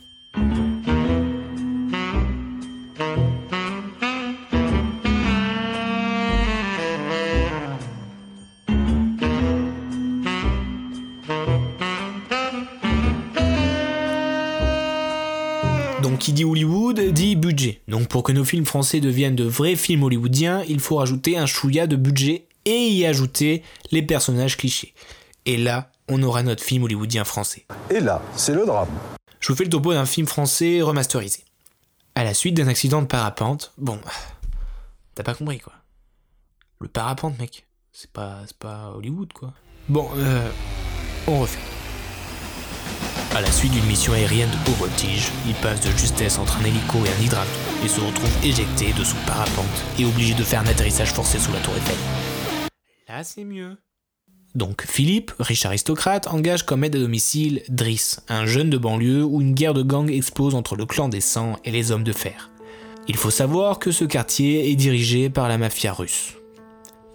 Donc 16.02 16.18
qui 16.18 16.32
dit 16.32 16.44
Hollywood 16.44 16.98
dit 16.98 17.36
budget. 17.36 17.80
Donc 17.86 18.08
pour 18.08 18.24
que 18.24 18.32
nos 18.32 18.44
films 18.44 18.66
français 18.66 18.98
deviennent 18.98 19.36
de 19.36 19.44
vrais 19.44 19.76
films 19.76 20.02
hollywoodiens, 20.02 20.64
il 20.68 20.80
faut 20.80 20.96
rajouter 20.96 21.38
un 21.38 21.46
chouïa 21.46 21.86
de 21.86 21.94
budget 21.94 22.46
et 22.64 22.88
y 22.88 23.06
ajouter 23.06 23.62
les 23.92 24.02
personnages 24.02 24.56
clichés. 24.56 24.94
Et 25.46 25.56
là, 25.56 25.92
on 26.08 26.20
aura 26.24 26.42
notre 26.42 26.64
film 26.64 26.82
hollywoodien 26.82 27.22
français. 27.22 27.66
Et 27.88 28.00
là, 28.00 28.20
c'est 28.34 28.52
le 28.52 28.66
drame. 28.66 28.88
Je 29.38 29.46
vous 29.48 29.54
fais 29.54 29.62
le 29.62 29.70
topo 29.70 29.92
d'un 29.92 30.04
film 30.04 30.26
français 30.26 30.82
remasterisé. 30.82 31.44
À 32.16 32.24
la 32.24 32.34
suite 32.34 32.56
d'un 32.56 32.66
accident 32.66 33.00
de 33.00 33.06
parapente, 33.06 33.72
bon, 33.78 34.00
t'as 35.14 35.22
pas 35.22 35.34
compris 35.34 35.60
quoi. 35.60 35.74
Le 36.80 36.88
parapente, 36.88 37.38
mec, 37.38 37.64
c'est 37.92 38.10
pas, 38.10 38.40
c'est 38.46 38.58
pas 38.58 38.92
Hollywood 38.96 39.32
quoi. 39.32 39.52
Bon, 39.88 40.10
euh, 40.16 40.50
on 41.28 41.38
refait. 41.42 41.60
À 43.34 43.40
la 43.40 43.50
suite 43.50 43.72
d'une 43.72 43.86
mission 43.86 44.12
aérienne 44.12 44.50
de 44.50 44.70
haut 44.70 44.74
voltige, 44.74 45.32
il 45.46 45.54
passe 45.54 45.80
de 45.80 45.90
justesse 45.96 46.38
entre 46.38 46.58
un 46.58 46.64
hélico 46.64 46.98
et 47.06 47.08
un 47.08 47.24
hydravion 47.24 47.50
et 47.82 47.88
se 47.88 47.98
retrouve 47.98 48.30
éjecté 48.44 48.92
de 48.92 49.02
son 49.02 49.16
parapente 49.26 49.64
et 49.98 50.04
obligé 50.04 50.34
de 50.34 50.42
faire 50.42 50.60
un 50.60 50.66
atterrissage 50.66 51.14
forcé 51.14 51.38
sous 51.38 51.50
la 51.50 51.60
tour 51.60 51.72
Eiffel. 51.74 51.96
Là, 53.08 53.24
c'est 53.24 53.44
mieux. 53.44 53.78
Donc 54.54 54.84
Philippe, 54.86 55.32
riche 55.38 55.64
aristocrate, 55.64 56.26
engage 56.26 56.66
comme 56.66 56.84
aide 56.84 56.94
à 56.94 56.98
domicile 56.98 57.62
Driss, 57.70 58.20
un 58.28 58.44
jeune 58.44 58.68
de 58.68 58.76
banlieue 58.76 59.24
où 59.24 59.40
une 59.40 59.54
guerre 59.54 59.72
de 59.72 59.82
gang 59.82 60.10
explose 60.10 60.54
entre 60.54 60.76
le 60.76 60.84
clan 60.84 61.08
des 61.08 61.22
sangs 61.22 61.56
et 61.64 61.70
les 61.70 61.90
hommes 61.90 62.04
de 62.04 62.12
fer. 62.12 62.50
Il 63.08 63.16
faut 63.16 63.30
savoir 63.30 63.78
que 63.78 63.92
ce 63.92 64.04
quartier 64.04 64.70
est 64.70 64.76
dirigé 64.76 65.30
par 65.30 65.48
la 65.48 65.56
mafia 65.56 65.94
russe. 65.94 66.34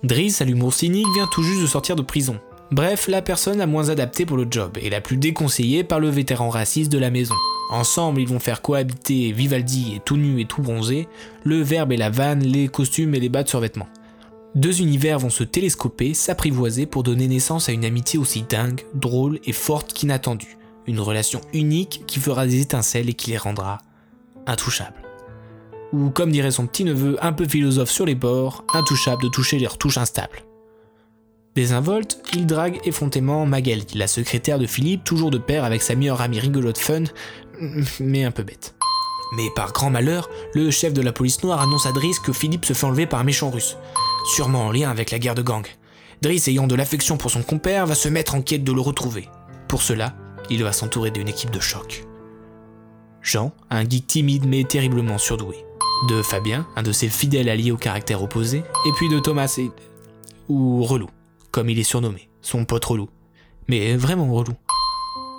Driss, 0.02 0.42
à 0.42 0.46
l'humour 0.46 0.74
cynique, 0.74 1.08
vient 1.14 1.28
tout 1.28 1.44
juste 1.44 1.62
de 1.62 1.68
sortir 1.68 1.96
de 1.96 2.02
prison. 2.02 2.40
Bref, 2.72 3.08
la 3.08 3.22
personne 3.22 3.60
la 3.60 3.68
moins 3.68 3.90
adaptée 3.90 4.26
pour 4.26 4.36
le 4.36 4.46
job 4.50 4.78
et 4.82 4.90
la 4.90 5.00
plus 5.00 5.16
déconseillée 5.16 5.86
par 5.86 6.02
le 6.02 6.10
vétéran 6.10 6.50
raciste 6.50 6.92
de 6.92 6.98
la 6.98 7.10
maison. 7.10 7.36
Ensemble, 7.70 8.20
ils 8.20 8.28
vont 8.28 8.40
faire 8.40 8.62
cohabiter 8.62 9.32
Vivaldi 9.32 9.94
et 9.96 10.02
tout 10.04 10.18
nu 10.18 10.42
et 10.42 10.46
tout 10.46 10.62
bronzé, 10.62 11.08
le 11.44 11.62
verbe 11.62 11.94
et 11.94 11.98
la 11.98 12.10
vanne, 12.10 12.44
les 12.44 12.68
costumes 12.68 13.16
et 13.16 13.20
les 13.22 13.30
bas 13.30 13.44
de 13.44 13.50
survêtement. 13.50 13.88
Deux 14.56 14.82
univers 14.82 15.20
vont 15.20 15.30
se 15.30 15.44
télescoper, 15.44 16.14
s'apprivoiser 16.14 16.86
pour 16.86 17.04
donner 17.04 17.28
naissance 17.28 17.70
à 17.70 17.72
une 17.72 17.86
amitié 17.86 18.20
aussi 18.20 18.42
dingue, 18.42 18.82
drôle 18.94 19.40
et 19.46 19.54
forte 19.54 19.94
qu'inattendue. 19.94 20.58
Une 20.88 21.00
relation 21.00 21.42
unique 21.54 22.04
qui 22.08 22.20
fera 22.20 22.46
des 22.46 22.62
étincelles 22.62 23.10
et 23.10 23.14
qui 23.14 23.32
les 23.32 23.38
rendra 23.38 23.80
intouchables. 24.46 25.04
Ou 25.94 26.10
comme 26.10 26.32
dirait 26.32 26.52
son 26.52 26.68
petit 26.68 26.84
neveu 26.84 27.18
un 27.22 27.34
peu 27.34 27.48
philosophe 27.48 27.92
sur 27.92 28.06
les 28.06 28.16
bords, 28.16 28.66
intouchable 28.74 29.24
de 29.24 29.30
toucher 29.30 29.58
les 29.58 29.68
retouches 29.68 29.98
instables. 29.98 30.47
Désinvolte, 31.58 32.20
il 32.36 32.46
drague 32.46 32.80
effrontément 32.86 33.48
Magali, 33.48 33.88
la 33.96 34.06
secrétaire 34.06 34.60
de 34.60 34.68
Philippe, 34.68 35.04
toujours 35.04 35.32
de 35.32 35.40
pair 35.40 35.64
avec 35.64 35.82
sa 35.82 35.96
meilleure 35.96 36.22
amie 36.22 36.40
rigolote 36.40 36.78
fun, 36.78 37.06
mais 38.00 38.24
un 38.24 38.30
peu 38.30 38.44
bête. 38.44 38.76
Mais 39.36 39.50
par 39.56 39.74
grand 39.74 39.90
malheur, 39.90 40.30
le 40.54 40.70
chef 40.70 40.94
de 40.94 41.02
la 41.02 41.12
police 41.12 41.42
noire 41.44 41.60
annonce 41.60 41.88
à 41.88 41.94
Driss 41.94 42.20
que 42.20 42.32
Philippe 42.32 42.66
se 42.66 42.74
fait 42.74 42.86
enlever 42.86 43.08
par 43.08 43.22
un 43.22 43.24
méchant 43.24 43.50
russe, 43.50 43.76
sûrement 44.36 44.68
en 44.68 44.72
lien 44.72 44.92
avec 44.92 45.10
la 45.10 45.18
guerre 45.18 45.34
de 45.34 45.42
gang. 45.42 45.66
Driss, 46.22 46.48
ayant 46.48 46.68
de 46.68 46.76
l'affection 46.76 47.18
pour 47.18 47.32
son 47.32 47.42
compère, 47.42 47.88
va 47.88 47.96
se 47.96 48.08
mettre 48.08 48.36
en 48.36 48.44
quête 48.44 48.64
de 48.64 48.72
le 48.72 48.82
retrouver. 48.82 49.28
Pour 49.68 49.82
cela, 49.82 50.14
il 50.52 50.64
va 50.64 50.72
s'entourer 50.72 51.10
d'une 51.10 51.28
équipe 51.28 51.50
de 51.50 51.60
choc. 51.60 52.06
Jean, 53.24 53.52
un 53.72 53.82
geek 53.82 54.06
timide 54.06 54.46
mais 54.46 54.64
terriblement 54.64 55.18
surdoué. 55.18 55.66
De 56.08 56.22
Fabien, 56.22 56.68
un 56.76 56.84
de 56.84 56.92
ses 56.92 57.10
fidèles 57.10 57.50
alliés 57.50 57.72
au 57.72 57.78
caractère 57.78 58.22
opposé. 58.22 58.60
Et 58.86 58.92
puis 58.96 59.10
de 59.10 59.18
Thomas 59.18 59.56
et... 59.58 59.72
ou 60.50 60.84
Relou, 60.84 61.10
comme 61.58 61.72
il 61.72 61.80
est 61.80 61.84
surnommé, 61.84 62.30
son 62.44 62.66
pote 62.66 62.86
relou. 62.86 63.10
Mais 63.68 63.96
vraiment 63.96 64.32
relou. 64.32 64.54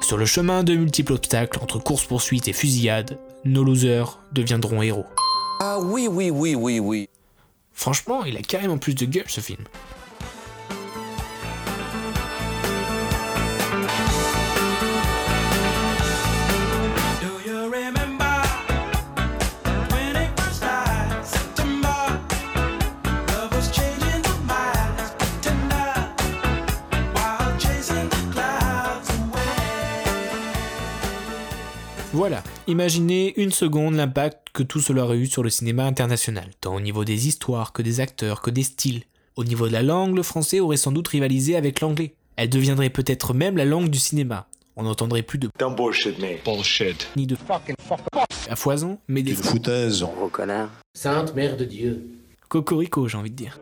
Sur 0.01 0.17
le 0.17 0.27
chemin 0.27 0.65
de 0.65 0.75
multiples 0.75 1.13
obstacles 1.13 1.61
entre 1.63 1.79
course-poursuite 1.79 2.49
et 2.49 2.53
fusillade, 2.53 3.21
nos 3.45 3.63
losers 3.63 4.19
deviendront 4.33 4.83
héros. 4.83 5.07
Ah 5.61 5.79
oui, 5.79 6.09
oui, 6.11 6.31
oui, 6.31 6.57
oui, 6.57 6.81
oui. 6.81 7.09
Franchement, 7.73 8.25
il 8.25 8.37
a 8.37 8.43
carrément 8.43 8.79
plus 8.79 8.97
de 8.97 9.05
gueule 9.05 9.29
ce 9.29 9.41
film. 9.41 9.63
Imaginez 32.69 33.33
une 33.41 33.51
seconde 33.51 33.95
l'impact 33.95 34.49
que 34.53 34.63
tout 34.63 34.81
cela 34.81 35.05
aurait 35.05 35.17
eu 35.17 35.27
sur 35.27 35.43
le 35.43 35.51
cinéma 35.51 35.85
international, 35.85 36.51
tant 36.61 36.77
au 36.77 36.81
niveau 36.81 37.05
des 37.05 37.27
histoires 37.27 37.73
que 37.73 37.83
des 37.83 38.01
acteurs, 38.01 38.43
que 38.43 38.51
des 38.51 38.63
styles. 38.63 39.03
Au 39.37 39.45
niveau 39.45 39.67
de 39.69 39.73
la 39.73 39.83
langue, 39.83 40.15
le 40.15 40.23
français 40.23 40.61
aurait 40.61 40.77
sans 40.77 40.93
doute 40.93 41.09
rivalisé 41.09 41.57
avec 41.57 41.81
l'anglais. 41.81 42.15
Elle 42.37 42.51
deviendrait 42.51 42.91
peut-être 42.91 43.35
même 43.35 43.57
la 43.57 43.65
langue 43.65 43.89
du 43.89 43.99
cinéma. 43.99 44.47
On 44.77 44.85
n'entendrait 44.85 45.23
plus 45.23 45.39
de 45.39 45.49
Don't 45.59 45.75
bullshit 45.75 46.19
me. 46.21 46.37
Bullshit. 46.45 47.09
ni 47.17 47.27
de 47.27 47.35
fucking 47.35 47.75
fuck 47.83 48.01
à 48.49 48.55
foison, 48.55 48.99
mais 49.09 49.23
des 49.23 49.35
foutaise. 49.35 50.03
Gros 50.03 50.29
connard. 50.29 50.71
Sainte 50.95 51.35
Mère 51.35 51.57
de 51.57 51.65
Dieu. 51.65 52.07
cocorico, 52.49 53.09
j'ai 53.09 53.17
envie 53.19 53.31
de 53.31 53.37
dire. 53.37 53.59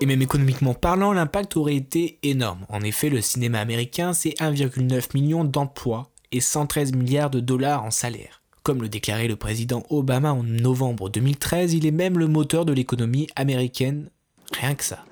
Et 0.00 0.06
même 0.06 0.20
économiquement 0.20 0.74
parlant, 0.74 1.12
l'impact 1.12 1.56
aurait 1.56 1.74
été 1.74 2.18
énorme. 2.22 2.66
En 2.68 2.82
effet, 2.82 3.08
le 3.08 3.22
cinéma 3.22 3.60
américain, 3.60 4.12
c'est 4.12 4.34
1,9 4.40 5.14
million 5.14 5.42
d'emplois 5.44 6.10
et 6.32 6.40
113 6.40 6.92
milliards 6.92 7.30
de 7.30 7.40
dollars 7.40 7.82
en 7.82 7.90
salaire. 7.90 8.42
Comme 8.62 8.82
le 8.82 8.88
déclarait 8.88 9.28
le 9.28 9.36
président 9.36 9.84
Obama 9.88 10.32
en 10.32 10.42
novembre 10.42 11.08
2013, 11.08 11.72
il 11.72 11.86
est 11.86 11.92
même 11.92 12.18
le 12.18 12.26
moteur 12.26 12.66
de 12.66 12.72
l'économie 12.72 13.28
américaine. 13.36 14.10
Rien 14.52 14.74
que 14.74 14.84
ça. 14.84 15.04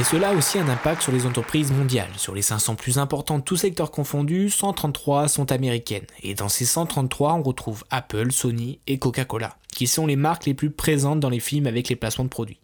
Mais 0.00 0.04
cela 0.04 0.30
a 0.30 0.34
aussi 0.34 0.58
un 0.58 0.66
impact 0.70 1.02
sur 1.02 1.12
les 1.12 1.26
entreprises 1.26 1.70
mondiales. 1.72 2.08
Sur 2.16 2.34
les 2.34 2.40
500 2.40 2.74
plus 2.74 2.96
importantes, 2.96 3.44
tous 3.44 3.58
secteurs 3.58 3.90
confondus, 3.90 4.48
133 4.48 5.28
sont 5.28 5.52
américaines. 5.52 6.06
Et 6.22 6.32
dans 6.32 6.48
ces 6.48 6.64
133, 6.64 7.34
on 7.34 7.42
retrouve 7.42 7.84
Apple, 7.90 8.32
Sony 8.32 8.80
et 8.86 8.98
Coca-Cola, 8.98 9.58
qui 9.74 9.86
sont 9.86 10.06
les 10.06 10.16
marques 10.16 10.46
les 10.46 10.54
plus 10.54 10.70
présentes 10.70 11.20
dans 11.20 11.28
les 11.28 11.38
films 11.38 11.66
avec 11.66 11.90
les 11.90 11.96
placements 11.96 12.24
de 12.24 12.30
produits. 12.30 12.60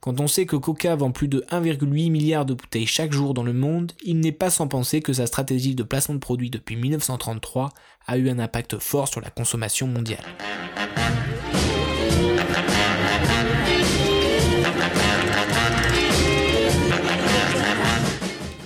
Quand 0.00 0.20
on 0.20 0.26
sait 0.26 0.44
que 0.44 0.56
Coca 0.56 0.94
vend 0.96 1.12
plus 1.12 1.28
de 1.28 1.46
1,8 1.50 2.10
milliard 2.10 2.44
de 2.44 2.52
bouteilles 2.52 2.86
chaque 2.86 3.14
jour 3.14 3.32
dans 3.32 3.42
le 3.42 3.54
monde, 3.54 3.92
il 4.04 4.20
n'est 4.20 4.30
pas 4.30 4.50
sans 4.50 4.68
penser 4.68 5.00
que 5.00 5.14
sa 5.14 5.26
stratégie 5.26 5.74
de 5.74 5.82
placement 5.82 6.16
de 6.16 6.20
produits 6.20 6.50
depuis 6.50 6.76
1933 6.76 7.70
a 8.06 8.18
eu 8.18 8.28
un 8.28 8.38
impact 8.38 8.80
fort 8.80 9.08
sur 9.08 9.22
la 9.22 9.30
consommation 9.30 9.86
mondiale. 9.86 10.24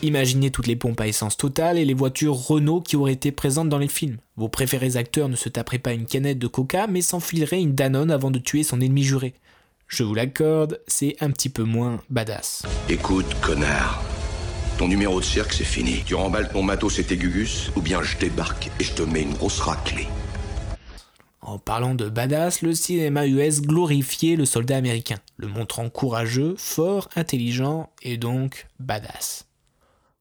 Imaginez 0.02 0.50
toutes 0.50 0.66
les 0.66 0.76
pompes 0.76 1.00
à 1.00 1.06
essence 1.06 1.36
totales 1.36 1.76
et 1.76 1.84
les 1.84 1.92
voitures 1.92 2.34
Renault 2.34 2.80
qui 2.80 2.96
auraient 2.96 3.12
été 3.12 3.32
présentes 3.32 3.68
dans 3.68 3.78
les 3.78 3.88
films. 3.88 4.16
Vos 4.36 4.48
préférés 4.48 4.96
acteurs 4.96 5.28
ne 5.28 5.36
se 5.36 5.50
taperaient 5.50 5.78
pas 5.78 5.92
une 5.92 6.06
canette 6.06 6.38
de 6.38 6.46
coca 6.46 6.86
mais 6.86 7.02
s'enfileraient 7.02 7.60
une 7.60 7.74
Danone 7.74 8.10
avant 8.10 8.30
de 8.30 8.38
tuer 8.38 8.62
son 8.62 8.80
ennemi 8.80 9.02
juré. 9.02 9.34
Je 9.88 10.02
vous 10.02 10.14
l'accorde, 10.14 10.80
c'est 10.86 11.16
un 11.20 11.30
petit 11.30 11.50
peu 11.50 11.64
moins 11.64 12.00
badass. 12.08 12.62
Écoute, 12.88 13.26
connard. 13.42 14.02
Ton 14.78 14.88
numéro 14.88 15.20
de 15.20 15.24
cirque, 15.24 15.52
c'est 15.52 15.64
fini. 15.64 16.02
Tu 16.06 16.14
remballes 16.14 16.48
ton 16.48 16.62
matos 16.62 16.98
et 16.98 17.04
tes 17.04 17.18
gugus, 17.18 17.70
ou 17.76 17.82
bien 17.82 18.02
je 18.02 18.16
débarque 18.16 18.70
et 18.80 18.84
je 18.84 18.94
te 18.94 19.02
mets 19.02 19.22
une 19.22 19.34
grosse 19.34 19.60
raclée. 19.60 20.06
En 21.42 21.58
parlant 21.58 21.94
de 21.94 22.08
badass, 22.08 22.62
le 22.62 22.72
cinéma 22.72 23.26
US 23.26 23.60
glorifiait 23.60 24.36
le 24.36 24.46
soldat 24.46 24.76
américain, 24.76 25.18
le 25.36 25.48
montrant 25.48 25.90
courageux, 25.90 26.54
fort, 26.56 27.08
intelligent 27.16 27.90
et 28.00 28.16
donc 28.16 28.68
badass. 28.78 29.49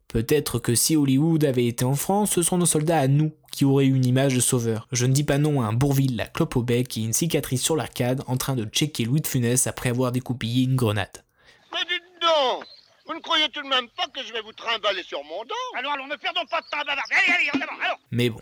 Peut-être 0.10 0.58
que 0.58 0.74
si 0.74 0.96
Hollywood 0.96 1.46
avait 1.46 1.68
été 1.68 1.86
en 1.86 1.94
France, 1.94 2.32
ce 2.32 2.42
sont 2.42 2.58
nos 2.58 2.66
soldats 2.66 2.98
à 2.98 3.08
nous 3.08 3.32
qui 3.52 3.64
auraient 3.64 3.86
eu 3.86 3.94
une 3.94 4.06
image 4.06 4.34
de 4.34 4.40
sauveur. 4.40 4.88
Je 4.92 5.06
ne 5.06 5.14
dis 5.14 5.24
pas 5.24 5.38
non 5.38 5.62
à 5.62 5.66
un 5.66 5.74
Bourville, 5.74 6.16
la 6.16 6.26
clope 6.26 6.56
au 6.56 6.64
bec 6.64 6.98
et 6.98 7.02
une 7.02 7.14
cicatrice 7.14 7.62
sur 7.62 7.76
l'arcade 7.76 8.24
en 8.26 8.36
train 8.36 8.56
de 8.56 8.66
checker 8.66 9.06
Louis 9.06 9.22
de 9.22 9.28
Funès 9.28 9.68
après 9.68 9.90
avoir 9.90 10.12
découpillé 10.12 10.64
une 10.64 10.76
grenade. 10.76 11.24
Mais 11.72 11.80
dites 11.88 12.02
donc 12.22 12.66
Vous 13.06 13.14
ne 13.14 13.20
croyez 13.20 13.48
tout 13.50 13.62
de 13.62 13.68
même 13.68 13.88
pas 13.96 14.08
que 14.08 14.26
je 14.26 14.34
vais 14.34 14.42
vous 14.42 14.52
trimballer 14.54 15.04
sur 15.04 15.24
mon 15.26 15.44
dos? 15.44 15.78
Alors, 15.78 15.94
allons, 15.94 16.08
ne 16.08 16.16
perdons 16.16 16.46
pas 16.50 16.62
de 16.62 16.66
temps, 16.72 16.84
bavard 16.88 17.06
Allez, 17.12 17.32
allez, 17.32 17.50
en 17.54 17.62
avant, 17.62 17.80
allons 17.86 18.00
Mais 18.10 18.32
bon, 18.32 18.42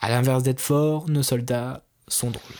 à 0.00 0.10
l'inverse 0.10 0.44
d'être 0.44 0.60
forts, 0.60 1.08
nos 1.08 1.24
soldats 1.24 1.82
sont 2.06 2.30
drôles. 2.30 2.54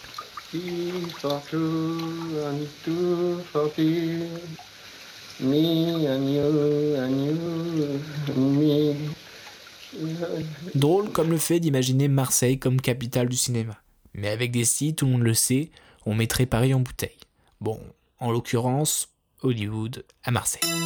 Drôle 10.74 11.10
comme 11.10 11.30
le 11.30 11.38
fait 11.38 11.60
d'imaginer 11.60 12.08
Marseille 12.08 12.58
comme 12.58 12.80
capitale 12.80 13.28
du 13.28 13.36
cinéma. 13.36 13.78
Mais 14.14 14.28
avec 14.28 14.50
des 14.50 14.64
si, 14.64 14.94
tout 14.94 15.06
le 15.06 15.12
monde 15.12 15.22
le 15.22 15.34
sait, 15.34 15.70
on 16.06 16.14
mettrait 16.14 16.46
Paris 16.46 16.74
en 16.74 16.80
bouteille. 16.80 17.18
Bon, 17.60 17.78
en 18.18 18.32
l'occurrence, 18.32 19.10
Hollywood 19.42 20.04
à 20.24 20.30
Marseille. 20.30 20.77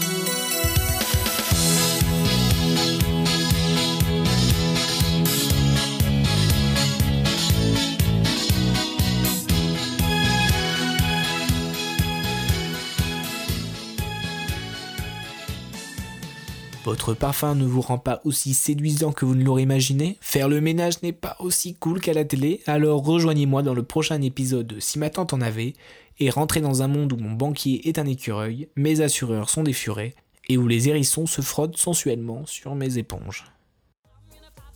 Votre 16.92 17.14
parfum 17.14 17.54
ne 17.54 17.64
vous 17.64 17.80
rend 17.80 17.96
pas 17.96 18.20
aussi 18.24 18.52
séduisant 18.52 19.12
que 19.12 19.24
vous 19.24 19.34
ne 19.34 19.42
l'aurez 19.42 19.62
imaginé? 19.62 20.18
Faire 20.20 20.50
le 20.50 20.60
ménage 20.60 21.00
n'est 21.02 21.14
pas 21.14 21.36
aussi 21.38 21.74
cool 21.74 22.02
qu'à 22.02 22.12
la 22.12 22.26
télé? 22.26 22.60
Alors 22.66 23.02
rejoignez-moi 23.02 23.62
dans 23.62 23.72
le 23.72 23.82
prochain 23.82 24.20
épisode 24.20 24.66
de 24.66 24.78
Si 24.78 24.98
ma 24.98 25.08
tante 25.08 25.32
en 25.32 25.40
avait 25.40 25.72
et 26.20 26.28
rentrez 26.28 26.60
dans 26.60 26.82
un 26.82 26.88
monde 26.88 27.14
où 27.14 27.16
mon 27.16 27.30
banquier 27.30 27.88
est 27.88 27.98
un 27.98 28.04
écureuil, 28.04 28.68
mes 28.76 29.00
assureurs 29.00 29.48
sont 29.48 29.62
des 29.62 29.72
furets 29.72 30.14
et 30.50 30.58
où 30.58 30.68
les 30.68 30.90
hérissons 30.90 31.24
se 31.24 31.40
frottent 31.40 31.78
sensuellement 31.78 32.44
sur 32.44 32.74
mes 32.74 32.98
éponges. 32.98 33.46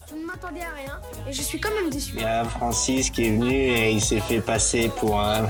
Je 0.08 0.14
ne 0.14 0.24
m'attendais 0.24 0.62
à 0.62 0.72
rien 0.74 0.98
et 1.28 1.32
je 1.34 1.42
suis 1.42 1.60
quand 1.60 1.74
même 1.74 1.90
déçu. 1.90 2.12
Il 2.14 2.22
y 2.22 2.24
a 2.24 2.44
Francis 2.44 3.10
qui 3.10 3.26
est 3.26 3.30
venu 3.30 3.52
et 3.52 3.90
il 3.90 4.00
s'est 4.00 4.20
fait 4.20 4.40
passer 4.40 4.90
pour 4.96 5.20
un. 5.20 5.46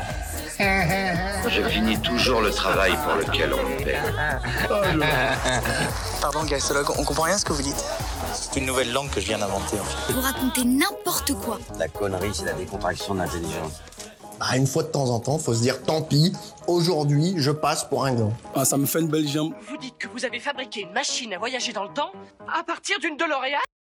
Je 0.58 1.62
finis 1.68 2.00
toujours 2.00 2.40
le 2.40 2.50
travail 2.50 2.94
pour 3.04 3.14
lequel 3.14 3.52
on 3.54 3.62
me 3.68 3.84
paie. 3.84 4.00
Pardon, 6.26 6.42
gastologue, 6.42 6.90
on 6.98 7.04
comprend 7.04 7.22
rien 7.22 7.36
à 7.36 7.38
ce 7.38 7.44
que 7.44 7.52
vous 7.52 7.62
dites. 7.62 7.84
C'est 8.34 8.56
une 8.58 8.66
nouvelle 8.66 8.92
langue 8.92 9.08
que 9.10 9.20
je 9.20 9.26
viens 9.26 9.38
d'inventer 9.38 9.78
en 9.78 9.84
fait. 9.84 10.12
Vous 10.12 10.20
racontez 10.20 10.64
n'importe 10.64 11.32
quoi. 11.34 11.60
La 11.78 11.86
connerie, 11.86 12.32
c'est 12.34 12.46
la 12.46 12.54
décontraction 12.54 13.14
de 13.14 13.20
l'intelligence. 13.20 13.80
Ah, 14.40 14.56
une 14.56 14.66
fois 14.66 14.82
de 14.82 14.88
temps 14.88 15.08
en 15.10 15.20
temps, 15.20 15.38
faut 15.38 15.54
se 15.54 15.60
dire 15.60 15.84
tant 15.84 16.02
pis, 16.02 16.32
aujourd'hui, 16.66 17.34
je 17.36 17.52
passe 17.52 17.84
pour 17.84 18.04
un 18.04 18.12
gland. 18.12 18.32
Ah, 18.56 18.64
ça 18.64 18.76
me 18.76 18.86
fait 18.86 19.02
une 19.02 19.06
belle 19.06 19.28
jambe. 19.28 19.52
Vous 19.68 19.76
dites 19.76 19.98
que 19.98 20.08
vous 20.08 20.24
avez 20.24 20.40
fabriqué 20.40 20.80
une 20.80 20.92
machine 20.92 21.32
à 21.32 21.38
voyager 21.38 21.72
dans 21.72 21.84
le 21.84 21.94
temps 21.94 22.10
à 22.52 22.64
partir 22.64 22.98
d'une 22.98 23.16
DeLorean 23.16 23.60